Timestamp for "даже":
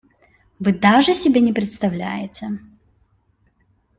0.73-1.13